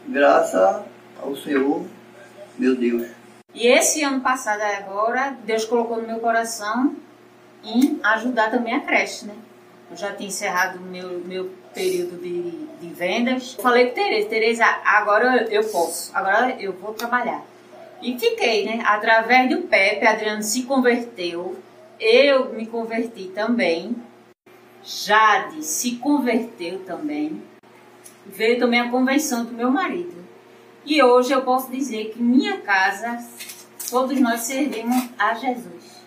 graças 0.06 0.82
ao 1.20 1.36
Senhor, 1.36 1.84
meu 2.58 2.74
Deus. 2.74 3.17
E 3.58 3.66
esse 3.66 4.04
ano 4.04 4.20
passado 4.20 4.60
agora, 4.60 5.36
Deus 5.42 5.64
colocou 5.64 5.96
no 5.96 6.06
meu 6.06 6.20
coração 6.20 6.94
em 7.64 7.98
ajudar 8.04 8.52
também 8.52 8.72
a 8.72 8.78
creche, 8.78 9.26
né? 9.26 9.34
Eu 9.90 9.96
já 9.96 10.12
tinha 10.12 10.28
encerrado 10.28 10.78
o 10.78 10.82
meu, 10.82 11.18
meu 11.24 11.50
período 11.74 12.22
de, 12.22 12.52
de 12.80 12.94
vendas. 12.94 13.54
Falei 13.54 13.88
com 13.88 13.94
Tereza, 13.94 14.28
Tereza, 14.28 14.64
agora 14.84 15.48
eu 15.50 15.64
posso, 15.64 16.16
agora 16.16 16.54
eu 16.60 16.72
vou 16.72 16.94
trabalhar. 16.94 17.42
E 18.00 18.16
fiquei, 18.16 18.64
né? 18.64 18.80
Através 18.86 19.50
do 19.50 19.62
Pepe, 19.62 20.06
Adriano 20.06 20.42
se 20.44 20.62
converteu, 20.62 21.58
eu 21.98 22.52
me 22.52 22.64
converti 22.64 23.24
também. 23.34 23.96
Jade 24.84 25.64
se 25.64 25.96
converteu 25.96 26.84
também. 26.84 27.42
Veio 28.24 28.60
também 28.60 28.78
a 28.78 28.88
convenção 28.88 29.44
do 29.44 29.50
meu 29.52 29.68
marido. 29.68 30.17
E 30.90 31.02
hoje 31.02 31.34
eu 31.34 31.42
posso 31.42 31.70
dizer 31.70 32.12
que 32.14 32.22
minha 32.22 32.62
casa, 32.62 33.18
todos 33.90 34.18
nós 34.22 34.40
servimos 34.40 35.10
a 35.18 35.34
Jesus. 35.34 36.00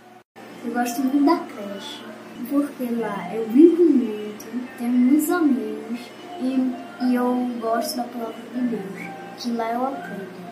Eu 0.66 0.74
gosto 0.74 1.02
muito 1.02 1.24
da 1.24 1.38
creche, 1.38 2.04
porque 2.50 2.92
lá 2.96 3.30
eu 3.32 3.48
brinco 3.48 3.84
muito, 3.84 4.78
tenho 4.80 4.92
muitos 4.92 5.30
amigos 5.30 6.00
e, 6.40 7.06
e 7.06 7.14
eu 7.16 7.48
gosto 7.60 7.98
da 7.98 8.06
palavra 8.06 8.42
de 8.56 8.60
Deus, 8.60 9.10
que 9.38 9.52
lá 9.52 9.72
eu 9.72 9.86
aprendo. 9.86 10.52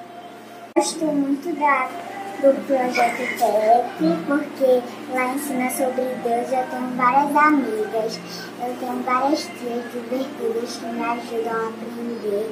Gosto 0.77 1.05
muito 1.05 1.59
da, 1.59 1.87
do 2.39 2.67
projeto 2.67 3.17
PEP, 3.17 4.25
porque 4.27 5.11
lá 5.11 5.33
ensina 5.33 5.71
sobre 5.71 6.03
Deus. 6.23 6.53
Eu 6.53 6.69
tenho 6.69 6.95
várias 6.95 7.35
amigas, 7.35 8.19
eu 8.61 8.75
tenho 8.79 9.01
várias 9.01 9.39
tias 9.39 9.91
divertidas 9.91 10.77
que 10.77 10.85
me 10.85 11.03
ajudam 11.03 11.51
a 11.51 11.69
aprender, 11.69 12.51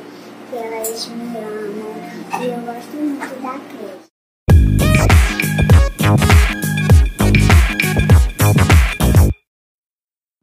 elas 0.55 1.07
me 1.07 1.37
amam. 1.37 2.41
E 2.41 2.45
eu 2.45 2.61
gosto 2.61 2.95
muito 2.95 3.41
da 3.41 3.59
creche. 3.59 4.07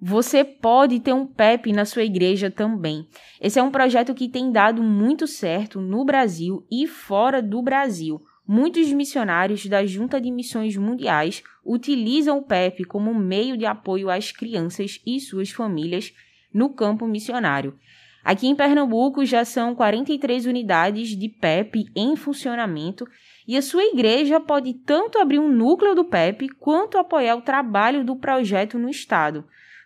Você 0.00 0.44
pode 0.44 1.00
ter 1.00 1.14
um 1.14 1.26
PEP 1.26 1.72
na 1.72 1.86
sua 1.86 2.02
igreja 2.02 2.50
também. 2.50 3.08
Esse 3.40 3.58
é 3.58 3.62
um 3.62 3.70
projeto 3.70 4.14
que 4.14 4.28
tem 4.28 4.52
dado 4.52 4.82
muito 4.82 5.26
certo 5.26 5.80
no 5.80 6.04
Brasil 6.04 6.66
e 6.70 6.86
fora 6.86 7.40
do 7.40 7.62
Brasil. 7.62 8.20
Muitos 8.46 8.92
missionários 8.92 9.64
da 9.64 9.86
Junta 9.86 10.20
de 10.20 10.30
Missões 10.30 10.76
Mundiais 10.76 11.42
utilizam 11.64 12.36
o 12.36 12.42
PEP 12.42 12.84
como 12.84 13.14
meio 13.14 13.56
de 13.56 13.64
apoio 13.64 14.10
às 14.10 14.30
crianças 14.30 15.00
e 15.06 15.18
suas 15.18 15.50
famílias 15.50 16.12
no 16.52 16.68
campo 16.68 17.06
missionário. 17.06 17.78
Aqui 18.24 18.46
em 18.46 18.56
Pernambuco 18.56 19.24
já 19.24 19.44
são 19.44 19.74
43 19.74 20.46
unidades 20.46 21.10
de 21.10 21.28
PEP 21.28 21.84
em 21.94 22.16
funcionamento 22.16 23.06
e 23.46 23.56
a 23.56 23.62
sua 23.62 23.84
igreja 23.84 24.40
pode 24.40 24.72
tanto 24.72 25.18
abrir 25.18 25.38
um 25.38 25.52
núcleo 25.52 25.94
do 25.94 26.04
PEP 26.04 26.48
quanto 26.58 26.96
apoiar 26.96 27.37
o 27.37 27.42
trabalho 27.42 28.02
do 28.02 28.16
projeto 28.16 28.78
no 28.78 28.88
estado 28.88 29.44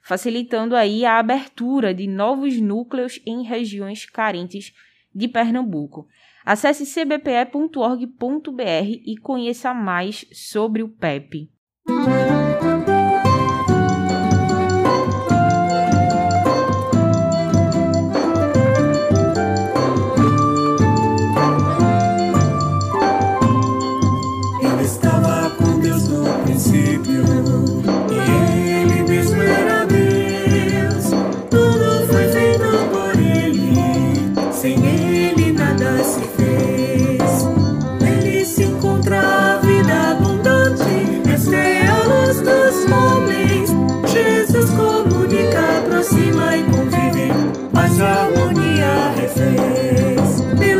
facilitando 0.09 0.75
aí 0.75 1.05
a 1.05 1.19
abertura 1.19 1.93
de 1.93 2.07
novos 2.07 2.59
núcleos 2.59 3.21
em 3.27 3.43
regiões 3.43 4.07
carentes 4.07 4.73
de 5.15 5.29
Pernambuco. 5.29 6.09
Acesse 6.47 6.87
cbpe.org.br 6.87 8.63
e 9.05 9.19
conheça 9.19 9.75
mais 9.75 10.25
sobre 10.33 10.83
o 10.83 10.89
PEP. 10.89 11.51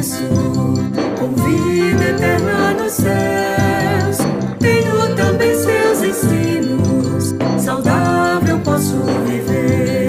Cristo, 0.00 0.24
com 1.18 1.28
vida 1.44 2.04
eterna 2.04 2.72
nos 2.72 2.92
céus. 2.92 4.16
Tenho 4.58 5.14
também 5.14 5.54
seus 5.54 6.02
ensinos, 6.02 7.34
saudável 7.62 8.58
posso 8.60 8.96
viver. 9.26 10.06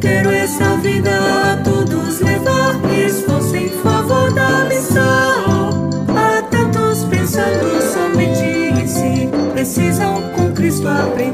Quero 0.00 0.30
essa 0.30 0.76
vida 0.76 1.10
a 1.10 1.56
todos 1.64 2.20
levar, 2.20 2.78
estou 2.92 3.42
sem 3.42 3.68
favor 3.68 4.32
da 4.32 4.64
missão. 4.66 5.90
Há 6.16 6.42
tantos 6.42 7.02
pensando 7.06 7.82
somente 7.92 8.44
em 8.80 8.86
si, 8.86 9.28
precisam 9.52 10.22
com 10.36 10.52
Cristo 10.52 10.86
aprender. 10.86 11.33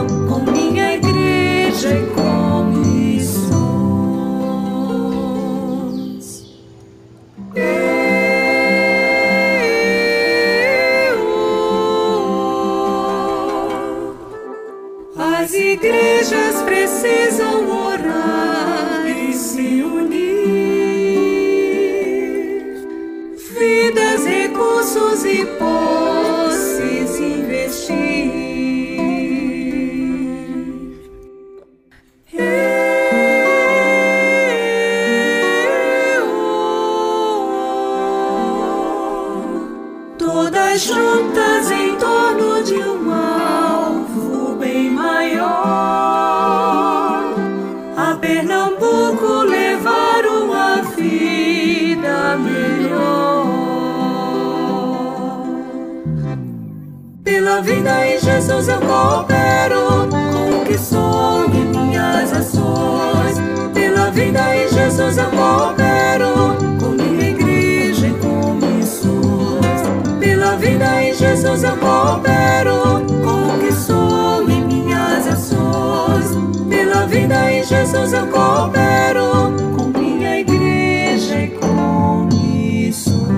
Jesus 77.71 78.11
eu 78.11 78.27
coopero 78.27 79.55
com 79.77 79.97
minha 79.97 80.41
igreja 80.41 81.41
e 81.41 81.47
com 81.51 82.27
missões. 82.29 83.31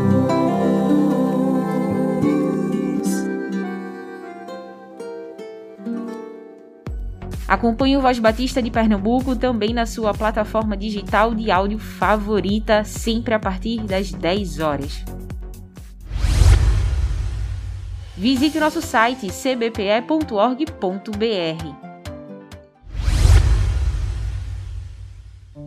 Acompanhe 7.47 7.95
o 7.95 8.01
Voz 8.01 8.17
Batista 8.17 8.59
de 8.59 8.71
Pernambuco 8.71 9.35
também 9.35 9.71
na 9.71 9.85
sua 9.85 10.15
plataforma 10.15 10.75
digital 10.75 11.35
de 11.35 11.51
áudio 11.51 11.77
favorita, 11.77 12.83
sempre 12.83 13.35
a 13.35 13.39
partir 13.39 13.81
das 13.81 14.11
10 14.11 14.59
horas. 14.59 15.05
Visite 18.17 18.59
nosso 18.59 18.81
site 18.81 19.27
cbpe.org.br. 19.27 20.23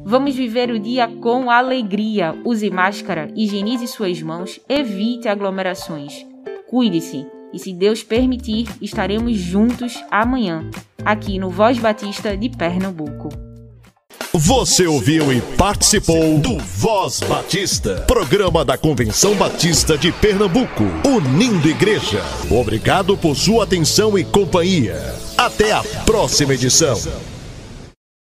Vamos 0.08 0.36
viver 0.36 0.70
o 0.70 0.78
dia 0.78 1.08
com 1.08 1.50
alegria. 1.50 2.32
Use 2.44 2.70
máscara, 2.70 3.28
higienize 3.34 3.88
suas 3.88 4.22
mãos, 4.22 4.60
evite 4.68 5.26
aglomerações. 5.26 6.24
Cuide-se 6.70 7.26
e, 7.52 7.58
se 7.58 7.72
Deus 7.72 8.04
permitir, 8.04 8.68
estaremos 8.80 9.36
juntos 9.36 10.00
amanhã, 10.08 10.70
aqui 11.04 11.40
no 11.40 11.50
Voz 11.50 11.80
Batista 11.80 12.36
de 12.36 12.48
Pernambuco. 12.48 13.30
Você 14.32 14.86
ouviu 14.86 15.32
e 15.32 15.40
participou 15.40 16.38
do 16.38 16.56
Voz 16.56 17.18
Batista, 17.28 18.04
programa 18.06 18.64
da 18.64 18.78
Convenção 18.78 19.34
Batista 19.34 19.98
de 19.98 20.12
Pernambuco, 20.12 20.84
unindo 21.04 21.68
igreja. 21.68 22.22
Obrigado 22.48 23.16
por 23.16 23.34
sua 23.34 23.64
atenção 23.64 24.16
e 24.16 24.24
companhia. 24.24 25.02
Até 25.36 25.72
a 25.72 25.82
próxima 26.04 26.54
edição. 26.54 26.96